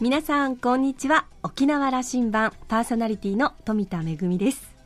[0.00, 1.26] 皆さんこんにちは。
[1.42, 4.76] 沖縄羅針盤パーソナリティの富田恵です。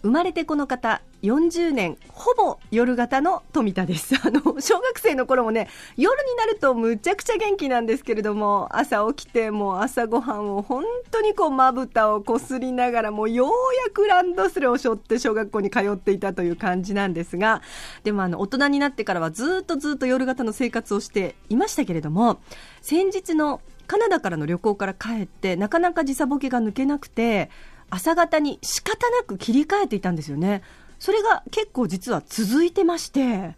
[0.00, 4.14] 生まれてこの方40年ほぼ夜型の富田です。
[4.24, 5.68] あの小学生の頃もね
[5.98, 13.50] 夜になるとむちゃくちゃ元気なんですけれども朝起きてもう朝ごはんを本当にこうまぶたをこすりながらもうよう
[13.86, 17.60] やくランドセルを背負って小学校に通っていたという感じなんですが
[18.04, 22.40] でもあの大人になってからはずっとずっと夜型の生活をしていましたけれども
[22.80, 27.50] 先日のカナダからの旅行から帰ってなかなか時差ボケが抜けなくて
[27.90, 30.62] 朝方に仕方なく切り替えていたんですよね。
[31.00, 33.56] それが結構実は続いてまして、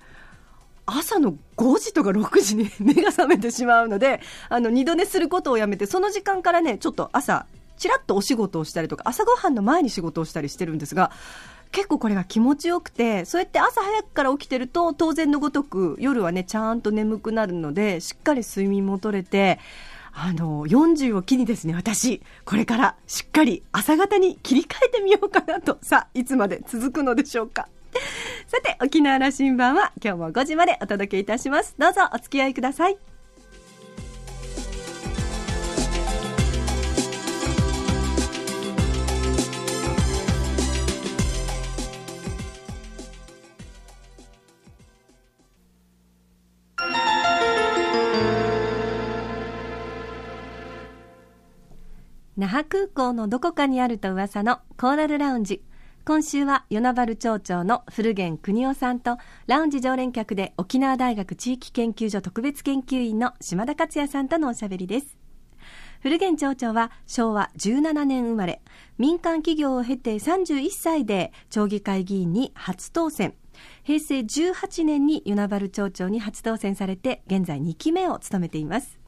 [0.87, 7.45] 朝の5時とか6時に 目が覚めてしまうので、あの、二度寝することをやめて、その時間からね、ちょっと朝、
[7.77, 11.11] ちらっとお仕事をしたりとか、朝ごはんの前に仕事をしたりしてるんですが、
[11.73, 19.59] 結構これが気持ちよくて、そうやって朝早くから起きてると、当然のごとく夜はね、ちゃんと眠くなるので、しっかり睡眠も取れて、
[20.13, 27.69] あの、40を機にですね、私、これからしっかり朝方に切り替えてみようかなと、さあ、いつまで続くのでしょうか。
[28.47, 31.75] さて、沖縄羅針盤は今日も5時までお届けいたします。
[31.79, 33.12] どうぞお付き合いください。
[52.43, 55.63] 那覇空港のどこかにあると噂のコーラルラウンジ。
[56.05, 65.17] 今週は与那原町長の古源邦夫さんとラウンジ常連客で沖縄大学地域研究所特別研究員の島田克也さんとのおしゃべりです。
[66.01, 68.61] 古源町長は昭和17年生まれ、
[68.99, 73.35] 民間企業を経て31歳で町議会議員に初当選。
[73.85, 79.02] 平成18年に与那原町長に初当選されて現在2期目を務めています。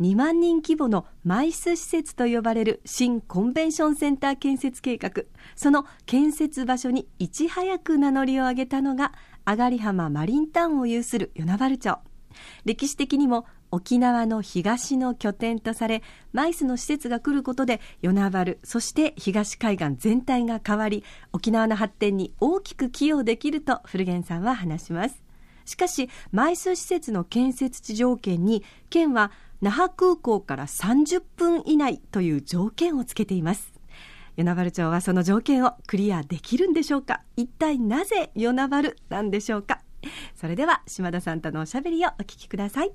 [0.00, 5.24] 2万人規模のマイス施設と呼ばれる新コンベンションセンター建設計画。
[5.56, 9.12] その建設場所にいち早く名乗りを上げたのが
[9.46, 11.98] 上がり浜マリンタウンを有する与那原町。
[12.64, 25.22] 歴史的にも沖縄の東の拠点とされマイスの施設が来ることで与那原そして東海岸全体が変わり沖縄の発展に大きく寄与できると古源さんは話します。
[25.66, 29.30] しかしマイス施設の建設地条件に県は
[29.60, 33.72] 那覇空港から30分以内という条件をつけています。
[34.36, 37.22] 与那原町はその条件をクリアできるんでしょうか？
[37.36, 39.82] 一体なぜ与那原なんでしょうか？
[40.34, 42.92] それでは島田さんとのおしゃべりをお聞きください。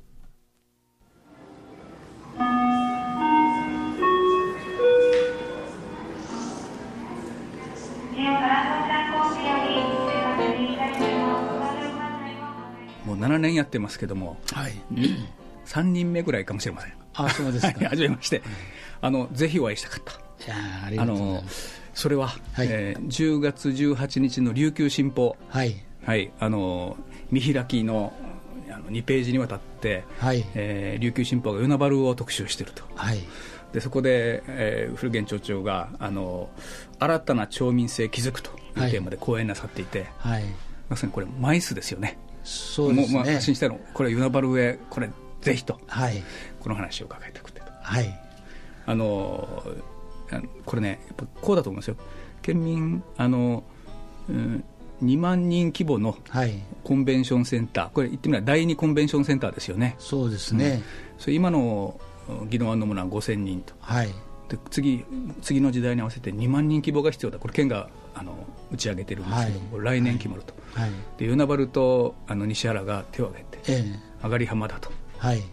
[13.06, 14.74] もう7年やってますけども、はい、
[15.66, 16.94] 3人目ぐらいかもしれません。
[17.14, 17.90] あそうですか。
[17.90, 18.42] はじめまして。
[19.02, 20.14] あの、ぜひお会いしたかった。
[20.46, 20.56] いや
[20.86, 21.81] ありがとうございます。
[21.94, 25.38] それは、はい、えー、10月18日の琉球新報。
[25.50, 25.76] はい。
[26.06, 26.98] はい、あの、
[27.31, 28.14] 見開きの
[28.70, 32.84] あの2ページにわたって、はいえー、琉球新報が与那原を特集していると。
[32.96, 33.20] はい。
[33.74, 36.50] でそこで、えー、古源町長があの
[36.97, 40.46] 新たな町民性築くというテーマで講演なさっていて、はい、
[40.88, 42.18] まさにこれマイスですよね。
[42.44, 43.14] そうですね。
[43.14, 45.09] もうまあ、発信したのこれ与那原上これ
[45.45, 46.23] ぜひと、はい、
[46.59, 48.19] この話を伺いたくてと、はい、
[48.88, 49.63] あの
[50.66, 51.97] これねやっぱこうだと思いますよ。
[52.41, 53.63] 県民あの、
[54.28, 54.63] うん、
[55.03, 56.17] 2万人規模の
[56.84, 59.95] コンベンションセンター、はい、これ言ってみれば第2コンベンションセンターですよね。
[60.00, 62.00] そうですね、うん、それ今の
[62.50, 64.07] 宜野湾のものは5000人と、はい、
[64.50, 65.05] で次
[65.44, 67.38] 次の時代に合わせて2万人規模が必要だ。
[67.38, 68.35] これ県があの
[68.72, 74.89] 打ち上げてるんですけども、はい、来年決まると、はい、で与那原とあの西原が手を挙げて、ええ、上がり浜だと
[75.25, 75.44] はい、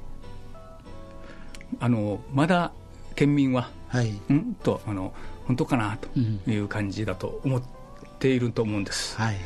[1.81, 2.73] あのまだ
[3.15, 4.55] 県民は、はい、ん？
[4.63, 5.15] とあの
[5.47, 6.09] 本当かなと
[6.51, 7.63] いう感じだと思っ
[8.19, 9.17] ていると思うんです。
[9.17, 9.37] はい、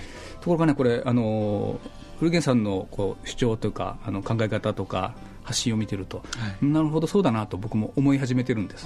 [0.41, 1.79] ところがねこれあの
[2.19, 5.15] 古源さんのこう主張というかあの考え方とか
[5.45, 6.25] 発信を見てると、は
[6.61, 8.85] い、なるほどそうだなと僕も思い始めてるんです。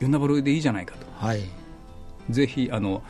[0.00, 1.42] 与那原でいいじゃないかと、はい、
[2.30, 3.04] ぜひあの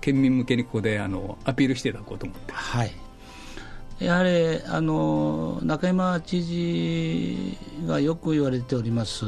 [0.00, 2.52] 県民向けにここであのアピールしていただこうと思って。
[2.52, 2.92] はい
[4.00, 9.24] やはりあの中山知事がよく言われております、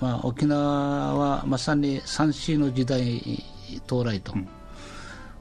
[0.00, 3.20] まあ、沖縄はまさに 3C の時代
[3.84, 4.32] 到来と、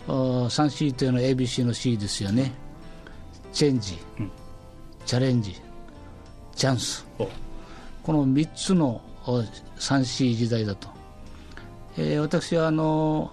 [0.07, 2.54] うん、3C というのは ABC の C ですよね、
[3.54, 4.31] チェンジ、うん、
[5.06, 5.62] チャレンジ、
[6.56, 7.06] チャンス、
[8.01, 9.00] この3つの
[9.77, 10.88] 3C 時代だと、
[12.00, 13.31] えー、私はあの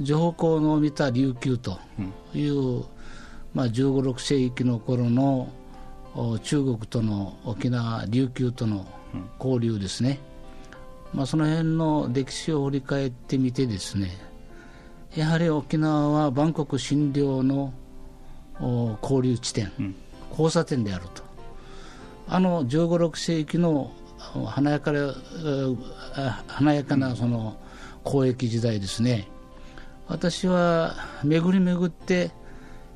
[0.00, 1.80] 情報校の見た琉球と
[2.34, 2.84] いう、うん
[3.54, 5.48] まあ、15、6世紀の頃の
[6.42, 8.86] 中国との沖縄、琉球との
[9.38, 10.20] 交流ですね、
[11.12, 14.10] うん、まあ、その辺の歴史を振り返ってみてですね
[15.16, 17.72] やはり沖縄は万国診療の
[19.02, 19.94] 交流地点、うん、
[20.30, 21.22] 交差点であると。
[22.28, 23.90] あの15、6世紀の
[24.46, 25.14] 華やかな
[26.46, 27.56] 華やかなその
[28.04, 29.26] 交易時代ですね、
[30.06, 30.94] 私は
[31.24, 32.30] 巡り巡って、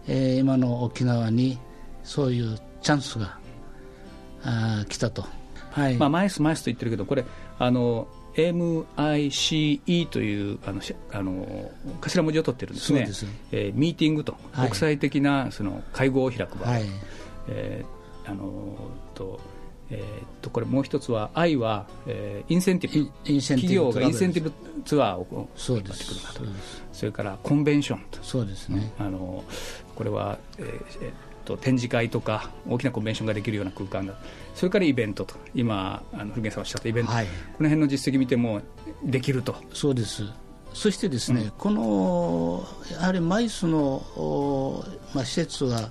[0.06, 1.58] えー、今の沖縄に
[2.02, 3.38] そういうチャンスが
[4.44, 5.24] あ来たと、
[5.70, 5.96] はい。
[5.96, 7.24] まあ、マイス、マイスと言ってるけど、これ、
[7.58, 8.06] あの
[8.36, 10.80] MICE というあの
[11.12, 11.70] あの
[12.00, 13.26] 頭文字を取ってるんですね、す。
[13.52, 16.84] えー、ミーティングと、はい、国際的なその会合を開く場合、はい、
[17.48, 18.76] えー、あの
[19.14, 19.38] と
[19.90, 23.10] えー、とこれもう一つは、愛は、えー、インセンティブ
[23.40, 24.52] 企業がインセンティブ
[24.84, 26.06] ツアーをそうです。
[26.06, 26.40] くるなと。
[26.92, 29.44] それからコンベンションとそうですね、あの
[29.94, 30.64] これは、えー
[31.02, 34.14] えー、と展示会とか大きなコンベンションができるような空間が
[34.54, 35.34] それからイベントと。
[35.54, 38.60] 今あの古源さんおっしゃったイベント、はい、この辺の実績見ても
[39.02, 39.54] できると。
[39.72, 40.24] そうです。
[40.72, 44.84] そしてですね、うん、このやはりマイスの、
[45.14, 45.90] まあ、施設は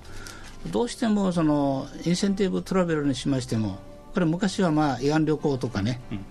[0.70, 3.78] どうしてもそのインセンティブトラベルにしましても、
[4.12, 6.24] これ昔はまあ慰安旅行とかね、うん、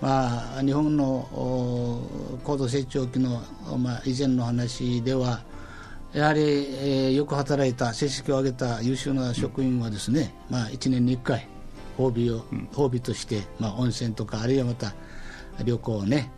[0.00, 1.28] まあ、日本の
[2.44, 3.42] 高度成長期の、
[3.78, 5.42] まあ、以前の話では、
[6.12, 11.48] やはり、えー、よく働いた、成績を上げた優秀な職員はですね、うん、まあ、1年に1回、
[11.98, 12.40] 褒美を、
[12.72, 14.94] 褒美として、まあ、温泉とか、あるいはまた
[15.64, 16.30] 旅行をね、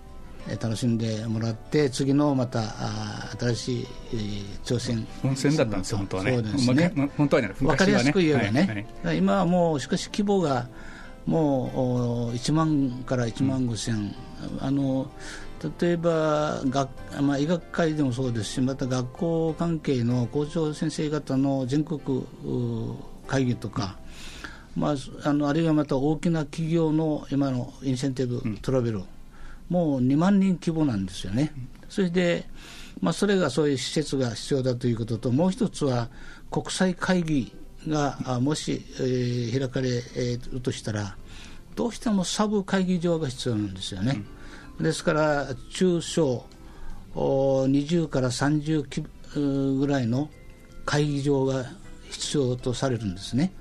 [0.61, 2.63] 楽しんでもらって次のまた
[3.39, 5.07] 新しい、えー、挑戦。
[5.25, 6.33] 温泉だったんですよ本当はね。
[6.33, 7.11] そうですね。
[7.17, 7.55] 本当はね。
[7.61, 10.69] 分かりやすく言えばね、はいはい、今はもうしかし規模が
[11.27, 14.15] もう1万から1万5千、うん、
[14.61, 15.11] あの
[15.81, 22.01] 例えば学、まあ、医学会でもそうですしまた学校関係の校長先生方の全国
[23.27, 23.99] 会議とか、
[24.75, 24.95] まあ、
[25.29, 29.05] あのあるいはまた大きな企業の今のインセンティブトラベル、うん
[29.71, 31.53] もう2万人規模なんですよね。
[31.89, 32.47] それで、
[33.01, 36.11] まあ、それがそういう施設が必要だということと、もう一つは
[36.51, 37.55] 国際会議
[37.89, 40.03] がもし、えー、開かれ
[40.53, 41.17] るとしたら、
[41.77, 44.23] どうしてもサブ会議場が必要なんですよね。
[44.81, 46.45] ですから、中小
[47.15, 50.31] 20から30ぐらいの
[50.85, 51.65] 会議場が
[52.11, 53.53] 必要とされるんですね。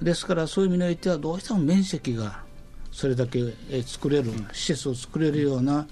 [0.00, 2.44] ですから、そういう意味においては、どうしても面積が
[3.02, 3.42] それだけ
[3.84, 5.88] 作れる、施設を作れるような、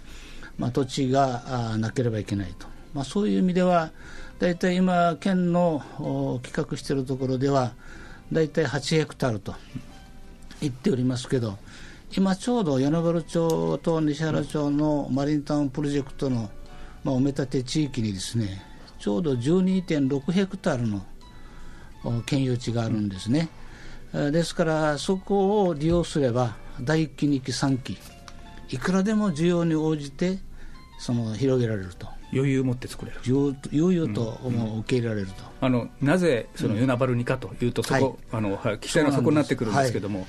[0.56, 3.90] まあ、土地がなければいけないと、まあ、そういう意味では、
[4.38, 5.82] 大体今、県の
[6.44, 7.72] 企画しているところでは、
[8.32, 9.56] 大体8ヘクタールと
[10.60, 11.58] 言っておりますけど、
[12.16, 16.48] 今ちょうど与那原町と西原町のマリンタウンプロジェクトの、
[17.02, 18.62] まあ、埋め立て地域にですね、
[19.00, 21.04] ちょうど12.6ヘクタールの
[22.24, 23.48] 県有地があるんですね。
[24.12, 27.98] ですから、そこを利用すれば、第1期、2期、3期、
[28.70, 30.38] いくらでも需要に応じて
[30.98, 32.08] その広げられると。
[32.32, 33.18] 余裕を持って作れる。
[33.26, 35.34] 余裕と、うん、受け入れられると。
[35.60, 40.26] あのなぜその与那原にかというと、そこ、はい、あの規制の底になってくるんですけども、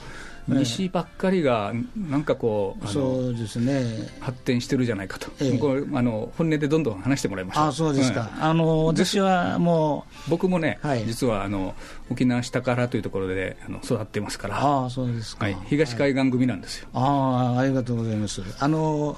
[0.48, 3.84] 西ばっかりがなんかこう、そうですね、
[4.20, 7.68] 発展してるじゃないかと、ええ、これあの本音でどんどん話してもらいましょう。
[7.68, 11.76] あそうですか、うん、あの私はもう、僕もね、はい、実はあの
[12.10, 18.42] 沖縄下からというところであの育ってますから、あそうですか、はい、東海岸組なんですよ、ああありがとうございます。
[18.60, 19.18] あの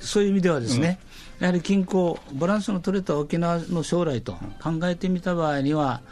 [0.00, 1.00] そういう意味ではですね、
[1.40, 6.02] うん、やはり均衡、バランスの取れた沖縄の将来と考えてみた場合には、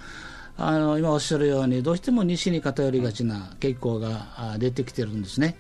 [0.59, 5.57] あの今おっしゃるように、どうしても西に偏りがちな傾向が出てきてるんですね。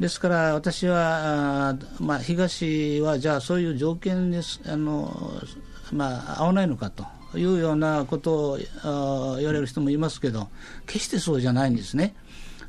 [0.00, 5.32] ですから私は、まあ、東はじゃあそういう条件ですあの、
[5.92, 7.06] まあ、合わないのかと
[7.38, 10.48] いうようなことを言われる人もいますけど、
[10.86, 12.14] 決してそうじゃないんですね。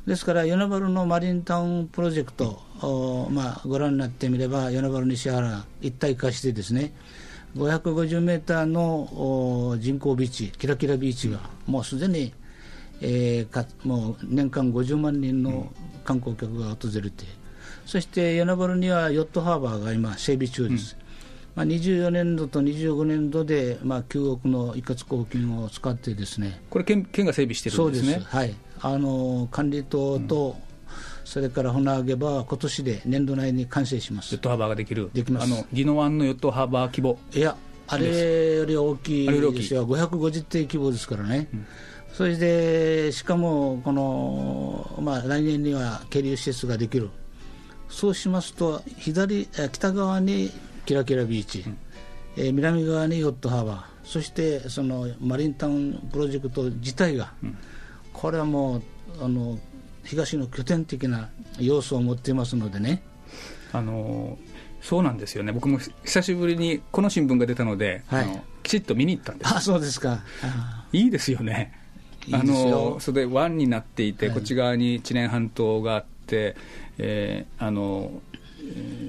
[0.06, 2.60] ですから、与那原のマリンタウンプロジェクト、
[3.30, 6.92] まあ、ご覧になってみれば、与那原西原一体化してですね、
[7.56, 12.32] 550メーターの人工ビーチ、キラキラビーチが、もうすでに、
[13.00, 15.72] えー、かもう年間50万人の
[16.04, 17.24] 観光客が訪れて、
[17.86, 20.96] そして与那原にはヨットハーバーが今、整備中です。
[21.54, 28.12] まあ、24年度と25年度で、まあ、9億の一括交付金を使ってですねこれ県、県が整備してるんですね。
[28.14, 28.36] そうです。
[28.36, 28.54] はい。
[28.80, 30.56] あの管理棟と、
[31.24, 34.32] それから船揚げ場は今年で年度内に完成します。
[34.32, 35.44] ヨットハーバーができる、できます。
[35.44, 37.18] あの宜野湾のヨットハーバー規模。
[37.32, 39.74] いや、あれより大きいです。
[39.74, 41.66] よ、550艇規模ですからね、うん、
[42.12, 47.10] それでしかもこの、まあ、来年には係留施設ができる、
[47.88, 50.50] そうしますと左、北側に
[50.86, 51.78] キラキラビーチ、うん、
[52.36, 57.56] えー、南側にヨットハーバー、そしてそのマリンタウンプロジェクト自体が、うん。
[58.14, 58.82] これはもう
[59.20, 59.58] あの
[60.04, 63.02] 東の拠点的な要素を持っていますのでね。
[63.72, 64.38] あの
[64.80, 69.56] そうなんですよね、僕も久しぶりにこの新聞が出たので、はい、あのきちっと見に行ったんです。
[69.56, 70.22] あそうですか。
[70.92, 71.72] いいですよね、
[72.30, 76.54] あのそれで湾になっていて、はい、こっち側に知念半島があって、
[76.98, 78.20] えー、あの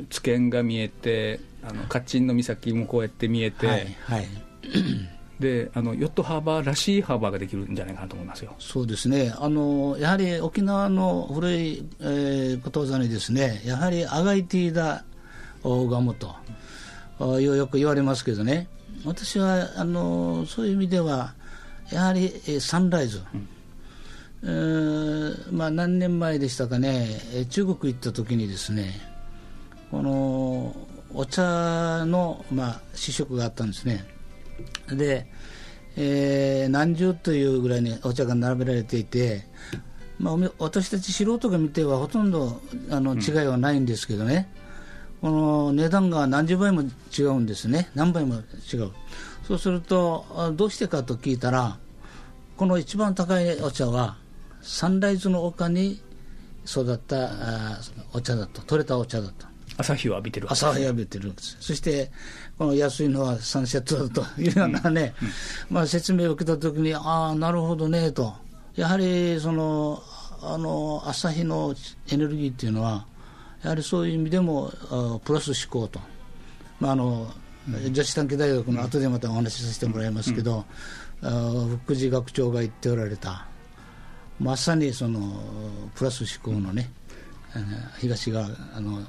[0.10, 3.68] 津堅が見えて、あのカッチンの岬もこうやって見えて。
[3.68, 4.28] はい、はい
[5.40, 8.56] であのヨットハーバーらしいハーバーができるんじゃないかなと思いますよ。
[8.60, 9.34] そうですね。
[9.38, 15.04] あの、やはり沖縄の古い、えー、ことわざにですね、やはりあがいていた
[15.64, 16.36] ガムと、
[17.20, 18.68] うん、よく言われますけどね、
[19.04, 21.34] 私はあのそういう意味では、
[21.92, 23.22] やはりサンライズ、
[24.42, 27.08] うん、まあ、何年前でしたかね、
[27.50, 29.02] 中国行った時にですね、
[29.92, 30.76] この
[31.14, 34.15] お茶の、まあ、試食があったんですね。
[34.90, 35.28] で、
[35.98, 39.46] えー、何十というぐらいにお茶が並べられていて、
[40.20, 44.50] まあ、私たち素人が見てはほとんどあの違いはないんですけどね、
[45.22, 46.84] うん、この値段が何十倍も
[47.18, 48.92] 違うんですね、何倍も違う。
[49.48, 51.78] そうすると、どうしてかと聞いたら、
[52.58, 54.18] この一番高いお茶は、
[54.62, 56.02] サンライズの丘に
[56.66, 57.30] 育った
[58.14, 59.55] お茶だと、取れたお茶だと。
[59.78, 61.58] 朝日を浴びてる朝日を浴びてるんです。
[61.60, 62.12] そして、
[62.58, 65.34] この安いのはサンセットだというようなね、うんうん、
[65.70, 68.34] まあ説明を受けたときに、ああ、なるほどねと。
[68.76, 70.02] やはり、その、
[70.42, 71.74] あの、朝日の
[72.12, 73.06] エネルギーっていうのは、
[73.64, 74.72] やはりそういう意味でも、
[75.26, 76.00] プラス思考と。
[76.80, 77.32] まあ、あの、
[77.92, 80.66] 女子短期大学の後でまたお話しさせてもらいますけど、
[81.22, 83.48] うん、福祉学長が言っておられた、
[84.40, 85.42] まさにその
[85.96, 86.92] プラス思考のね、
[88.00, 89.00] 東があの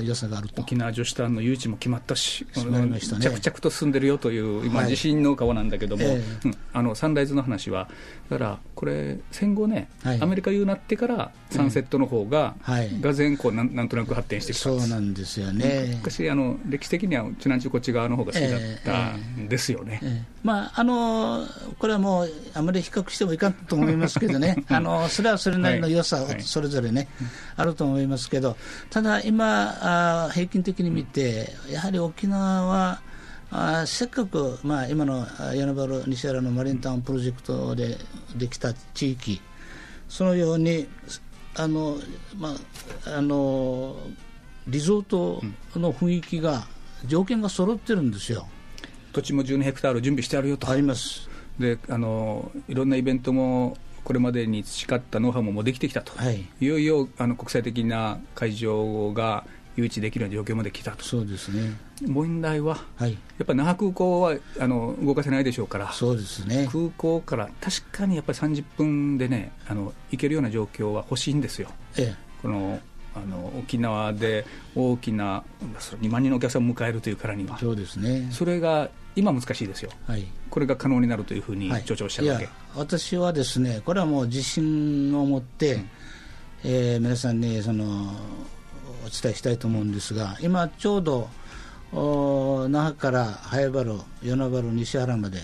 [0.00, 0.62] 良さがあると。
[0.62, 7.88] 沖縄女子団の誘致も決まったし、ね、着々と進んでるよという、今、自信の顔なんだけども、えーうん、あのサンライズの話は、
[8.30, 14.70] だからこれ、戦後ね、はい、アメリカいうなってから、サンセットの方が、はい、がぜこうなんなんとなく発展してきた。
[14.70, 15.94] んそうなんですよね。
[15.96, 21.44] 昔あの、歴史的にはうちなんちこっち側の方が好きだったんですよね、えーえー、まあ、あの
[21.80, 27.08] これはもう、あまり比較してもいかんと思いますけどね、 あのそれはそれなりの良さ、それぞれね、
[27.56, 28.56] あると思いますけど、
[28.88, 33.00] ただ今、あ平均的に見て、やはり沖縄は、
[33.50, 37.98] あせっかく、まあ、今の柳原西原のマリンタウンプロジェクトで
[38.36, 39.40] できた地域、
[40.08, 40.86] そのように、
[41.56, 41.98] あの
[42.38, 42.54] ま
[43.04, 43.96] あ、あの
[44.68, 45.42] リゾート
[45.74, 46.68] の雰囲気が、
[47.04, 48.46] 条件が揃ってるんですよ。
[49.16, 50.68] 土地も12ヘクタール準備してあるよと。
[50.68, 51.26] あります。
[51.58, 59.44] であのいろんなイベントもこれまでに培ったノウハウもできてきたと、はい、いよいよあの国際的な会場が
[59.74, 61.78] 誘致できるような状況まで来たと、そうですね。
[62.06, 66.68] 問題は、はい、やっぱり那覇空港はあの動かせないでしょうから、そうですね。
[66.70, 71.70] 空港から確かにやっぱり30分でね、あの行けるような状況は欲しいんですよ。
[71.96, 72.80] ええ、この
[73.16, 74.44] あの沖縄で
[74.74, 75.42] 大きな
[76.00, 78.28] 2万人のお客さんを迎えるというからには、そうですね。
[78.30, 85.88] それが今難しいですよ、はい、これが可能になるというふうに強調しゃるわけ、はい、私はですね、これはもう自信を持って、うん、
[86.64, 87.84] えー、皆さんにその
[89.06, 91.30] お伝えしたいと思うんですが、今ちょうど
[92.68, 93.84] 那覇から早原、
[94.22, 95.38] 与那原、西原まで、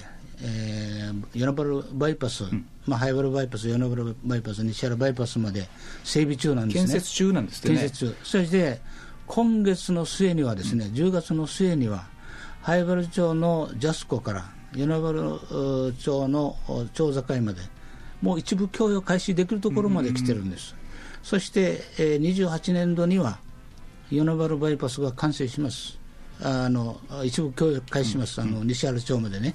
[0.44, 2.66] えー、与那原バイパス、うん。
[2.86, 5.68] まあ、早原バイパス、与那原バイパス、西原バイパスまで
[6.02, 6.92] 整備中なんですね。
[6.92, 7.74] 建設中なんですね。
[7.74, 8.16] 建設中。
[8.24, 8.80] そして
[9.26, 12.06] 今月の末にはですね、うん、10月の末には
[12.62, 16.56] 灰原町のジャスコから与那原町の
[16.92, 17.60] 町境まで
[18.20, 20.74] もう一部供与開始できるところまで来てるんです、
[21.22, 23.38] そして、えー、28年度には
[24.10, 25.98] 与那原バイパスが完成します。
[26.44, 29.54] あの一部供与開始します、あの西原町までね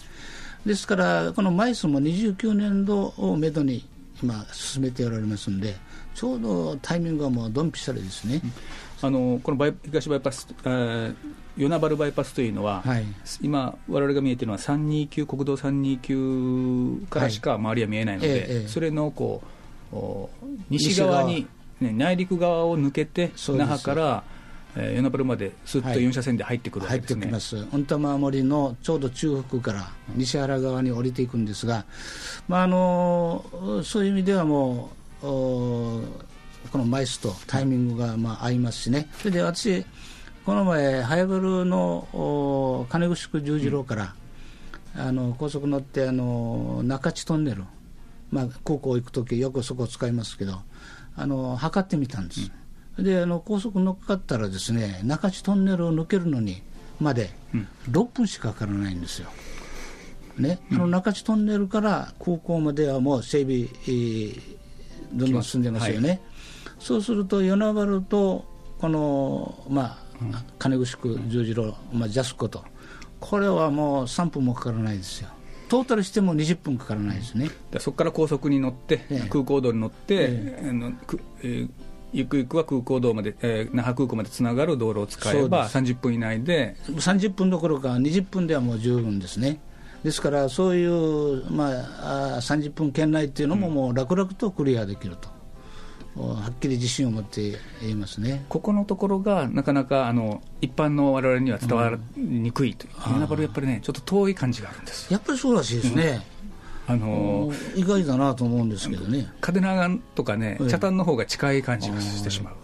[0.67, 3.85] ですからこの枚数も29年度をめどに
[4.21, 5.75] 今進めておられますんで
[6.13, 8.41] ちょうどタイミングがもうドンピシャリですね、
[9.01, 11.15] あのこのバイ東バイパス、えー
[11.57, 13.05] 与那原バイパスというのは、はい、
[13.41, 19.41] 今、われわれが見えているのは329、国道329からしか周りは見えないので、はいええ、それのこ
[19.91, 21.47] う西側に、
[21.81, 24.23] ね、内陸側を抜けて、那覇から、
[24.79, 31.85] えー、与那原まですっと4車線で入ってくるわけです、ね、入ってきます、御玉森のちょうど中腹から西原側に降りていくんですが、
[32.47, 33.43] まあ、あの
[33.83, 34.91] そういう意味ではも
[35.21, 39.83] う、この枚数とタイミングがまあ合いますしね、それで私、
[40.45, 44.15] この前、早原の金城区十字路から、
[44.95, 47.63] うん、あの高速乗ってあの中地トンネル、
[48.31, 50.61] まあ、高校行くとき、よくそこを使いますけど、
[51.15, 52.41] あの測ってみたんです。
[52.41, 52.51] うん、
[52.99, 56.61] であの高速乗っかったらですね中地トンネルを抜けるのに
[56.99, 57.29] まで
[57.91, 59.29] 6分しかかからないんですよ。
[60.37, 64.41] ね、あの中地トンネルから空港まではもう整備、えー、
[65.13, 66.19] どんどん進んでますよね、はい、
[66.77, 68.45] そうすると与那原と
[68.77, 69.97] この、ま
[70.31, 72.63] あ、金城区十字路、まあ、ジャスコと
[73.19, 75.29] これはもう3分もかからないですよ。
[75.69, 77.49] トータルしても20分かからないですね。
[77.79, 80.71] そこから高速に乗って、ええ、空港道に乗って、ええ。
[80.71, 80.93] の
[81.41, 81.69] えー、
[82.13, 86.75] ゆくゆくは空港道まで、えー、那覇空港までつながる道路を使えば30分以内で。
[86.87, 89.59] 30分どころか20分ではもう十分ですね。
[90.03, 95.37] ですからそういう、まあ、30分圏内っていうのももう楽々とクリアできると。
[96.17, 98.43] はっきり自信を持って言いますね。
[98.49, 105.13] ここのところがなかなかあの一般のわれわれには伝わりにくいという、うん、やっぱりね、ちょっと遠い感じがあるんです。
[105.13, 106.25] やっぱりそうらしいですね。
[106.36, 106.36] うん、
[106.89, 109.27] あのー、意外だなと思うんですけどね。
[109.41, 112.55] 嘉手納とかね、北谷の方が近い感じがしてしまう。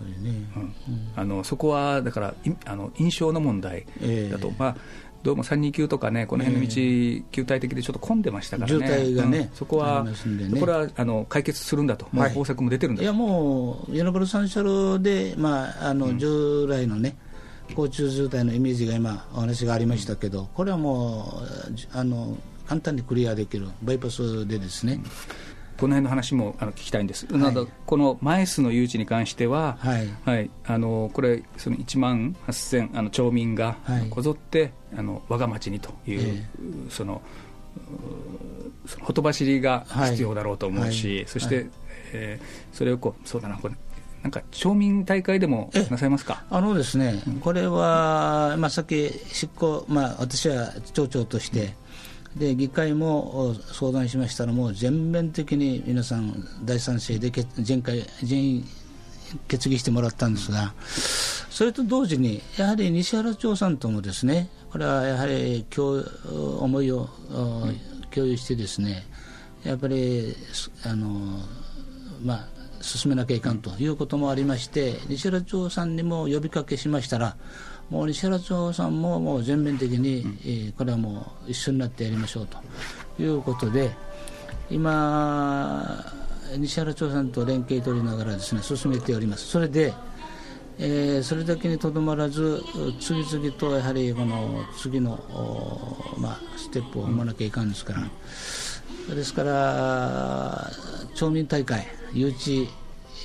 [1.15, 4.77] あのそこはだからあの印象の問題だと、えー、まあ
[5.23, 17.15] どうも329とかね、この辺の道、球体的でちょっと混んでましたからね、渋滞がね、うん、そこは、ね、これはあの解決するんだと、もう方策も出てるんだ、い、やもう、ユナブル三車路で、まあ、あの従来のね、
[17.69, 25.01] 交通渋滞のイメージが今、お話がありましたけど、これはもう、あの簡単にクリアできる、バイパスでですね。
[25.77, 33.77] この辺の話もあの聞きたいんです、はい、このマイスの誘致に関しては、はい、はい、あのこれ、その1万8000あの町民が
[34.11, 37.21] こぞって、はい、あの我が町にという、えー、その
[38.85, 41.69] そのほとばしりが必要だろうと思うし、はい、そして、はい、
[42.13, 43.75] えー、それをこう、そうだな、これ
[44.21, 46.45] なんか町民大会でもなさいますか？
[46.49, 51.73] あのですね、これは、まあ、さっき執行、まあ、私は町長として、
[52.35, 58.67] で議会も相談しましたら、もう全面的に皆さん大賛成で全会全員
[59.47, 60.73] 決議してもらったんですが、
[61.49, 66.03] それと同時に、やはり西原町さんともですね、これはやはり共
[66.59, 67.09] 思いを
[68.11, 69.05] 共有してですね、
[69.63, 70.35] やっぱり
[70.85, 71.39] あの、
[72.23, 72.47] まあ、
[72.81, 77.37] 進めなきゃいかんということもありまして、西原町さんにも呼びかけしましたら、
[77.89, 82.57] もう西原町さんももう全面的に、うん、えー、これはもう一緒になってやりましょうと。
[83.19, 83.91] いうことで、
[84.71, 86.03] 今、
[86.57, 89.47] 西原町さんと連携取りながらですね進めております。
[89.47, 89.93] それで
[90.79, 92.63] えー、それだけにとどまらず、
[92.99, 95.19] 次々とやはりこの次の、
[96.17, 98.09] まあ、ステップを踏まなきゃいかんですから、
[99.09, 100.71] うん、ですから、
[101.13, 102.67] 町民大会、誘致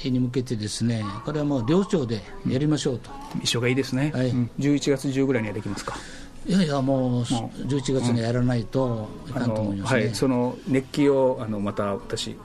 [0.07, 3.11] に向けてですねこれはもう寮長でやりましょうと、
[3.43, 4.29] 一緒がいいですね、はい。
[4.29, 5.97] うん、11月10ぐらいにはできますか。
[6.47, 12.37] いやいやもう11月にやらないといかんと思います、ね、はい、その熱気をあのまた私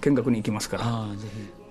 [0.00, 0.82] 見学に行きますから。
[0.84, 1.61] あぜひ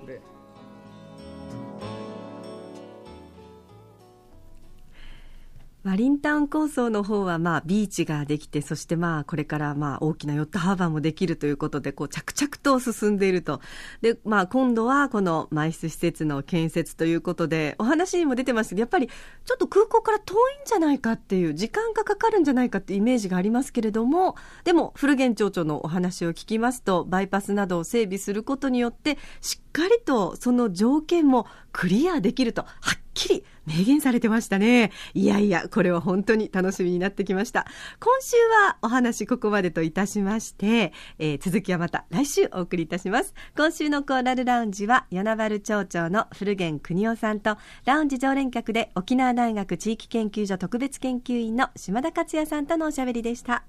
[5.84, 13.62] マリンタウン構想の方はまあビーチができて、そしてまあこれからまあ大きなヨットハーバーもできるということで、こう着々と進んでいると。
[14.02, 34.92] で、まあ今度はこの埋設施設の建設ということで、お話にも出てますけど、やっぱりちょっと空港から遠いんじゃないかっていう、時間がかかるんじゃないかっていうイメージがありますけれども、でも古源町長のお話を聞きますと、バイパスなどを整備することによって、しっかりとその条件もクリアできると、はっきり明言されてましたね。
[35.14, 37.66] いやいや、これは本当に楽しみになってきました。
[38.00, 43.34] 今週はお話ここまでといたしまして、えー、続きはまた来週お送りいたします。
[43.56, 53.64] 今週のコーラルラウンジは、与那原町長の古源邦夫さんと、ラウンジ常連客で沖縄大学地域研究所特別研究員の島田克也さんとのおしゃべりでした。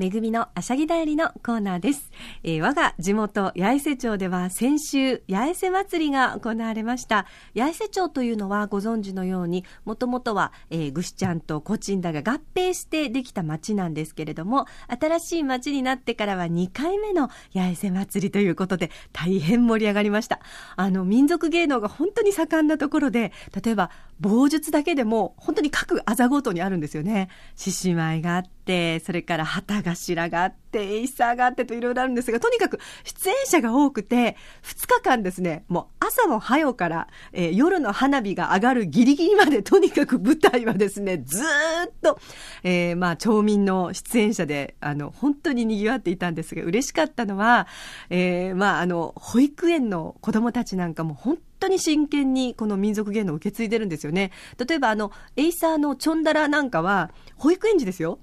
[0.00, 2.10] めぐみのあしゃぎだよりのコーナーです。
[2.42, 7.26] えー、我が地元八重瀬町では先週八重瀬祭りが行われました。
[7.54, 20.40] 八重瀬町というのはご存知のように、もともとは、えー、ぐしちゃんとコチンダが合併してできた町なんですけれども、新しい町になってからは2回目の八重瀬祭りということで、大変盛り上がりました。
[20.76, 23.32] あの、民族芸能が本当に盛んなところで、
[23.62, 27.28] 例えば、棒術だけでも本当に各あざごとにあるんですよね。
[27.56, 28.59] 獅子舞があって、
[29.04, 42.18] それから旗頭があって、エイサーがあってといろいろあるんですが、とにかく出演者が多くて、2日間ですね、もう朝の早うから、えー、夜の花火が上がるギリギリまで、とにかく舞台はですね、ずっと、
[42.62, 47.66] えー、まあ、町民の出演者で、あの、本当に賑わっていたんですが、嬉しかったのは、
[48.08, 54.32] えー、まあ、あの、保育園の子供たちなんかも本当に真剣にこの民族芸能を受け継いでるんですよね。
[54.66, 58.18] 例えばあの、エイサーのチョンダラなんかは、保育園児ですよ。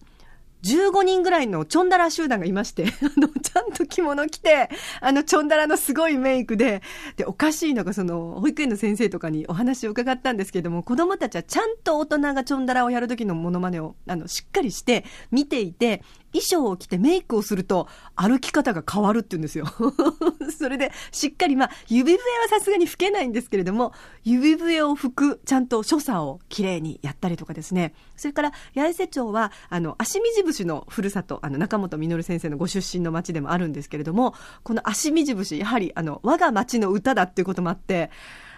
[0.67, 6.82] 15人ぐらいのチョンダラ集団がいまして、 あの、ちゃんと着物着て、あの、チョンダラのすごいメイクで、
[7.15, 19.65] で、おかしいのが、その、保育園の先生とかにお話を伺ったんですけれども、子供たちはちゃんと大人がチョンダラをやる時のモノマネを、あの、しっかりして見ていて、衣装を着てメイクをすると歩き方が変わるって言うんですよ。
[20.57, 27.93] それでしっかりまあ指笛はさすがに吹けないんですけれども指笛を吹くちゃんと所作をきれいにやったりとかですね。
[28.15, 38.09] それから八重瀬町はあの足水節のふるさとあの中本実先生のご出身の町でもあるんですけれどもこの足水節やはりあの我が町の歌だっていうこともあって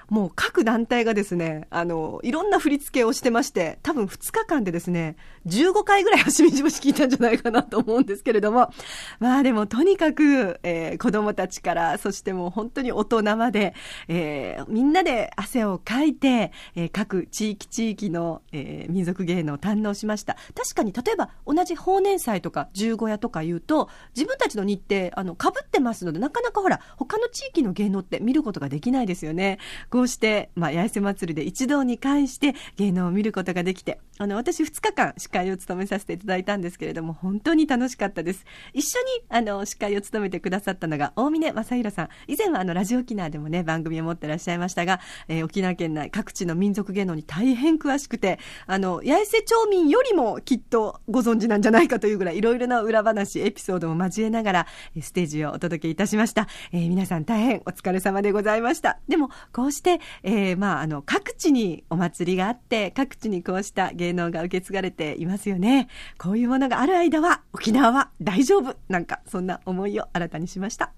[0.09, 5.15] もう各団体がですね、あの、いろんな振り付けをしてまして、多分2日間でですね、
[5.47, 8.71] 15回ぐらい橋道節聞いたんじゃないかなと思うんですけれども、
[9.19, 13.73] まあでもとにかく、えー、子供たちから、そしてもう本当に大人まで、
[14.07, 20.37] えー、みんなで汗をかいて、えー、各地域地域の、えー、民族芸能を堪能しました。
[20.55, 29.59] 確かに例えば同じ法年祭とか十五夜とか言うと、自分たちの日程、あの、被ってますので、なかなかほら、他の地域の芸能って見ることができないですよね。
[29.89, 38.45] ここうして、まあ、八重瀬祭りで一堂に会して芸能を見ることができて、あの、私2日間司会を務めさせていただいたんですけれども、本当に楽しかったです。
[38.73, 42.09] 一緒に、あの、司会を務めてくださったのが、大峰正弘さん。
[42.27, 54.67] 以前はあの、ラジオ沖縄でもね、番組を持ってらっしゃいましたが、えー、沖縄県内各地の民族芸能に大変詳しくて、あの、八重瀬町民よりもきっとご存知なんじゃないかというぐらい、いろいろな裏話、エピソードも交えながら、
[55.01, 56.49] ステージをお届けいたしました。
[56.73, 58.99] えー、皆さん大変お疲れ様でございました。
[59.07, 65.87] でも、こうして、えー、まあ、あの、各地にお祭りがあって、各地にこうした芸芸能が受け継がれていますよね。
[66.17, 68.75] こういうものがある間は、沖縄は大丈夫。
[68.87, 70.91] なんか、そんな思いを新たにしました。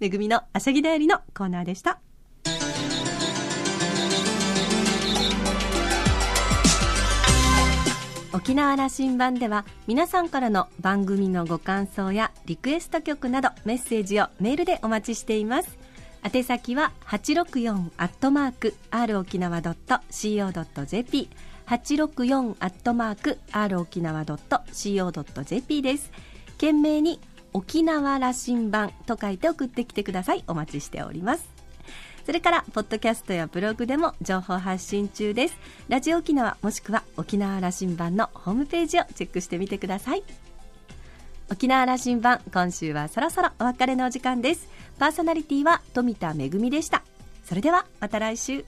[0.00, 2.00] めぐみのあしゃぎだよりのコーナーでした。
[8.32, 15.78] 沖縄羅針盤では皆さんからの番組のご感想やリクエスト曲などメッセージをメールでお待ちしています
[16.22, 21.30] 宛先は864アットマーク r 沖縄 .co.jp
[21.66, 26.10] 864アットマーク r 沖縄 .co.jp です
[26.52, 27.20] 懸命に
[27.52, 31.56] 沖縄羅針盤と書いて送ってきてくださいお待ちしております
[32.26, 35.56] それから、ポッドキャストやブログでも情報発信中です。
[35.88, 40.24] ラジオ沖縄もしくは沖縄羅針盤のホームページをチェックしてみてください。
[41.52, 44.68] 沖縄羅針盤、今週はそろそろお別れのお時間です。
[44.98, 47.04] パーソナリティは富田恵でした。
[47.44, 48.64] それではまた来週。